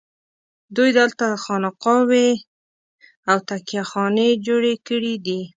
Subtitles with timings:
[0.75, 2.29] دوی دلته خانقاوې
[3.29, 5.41] او تکیه خانې جوړې کړي دي.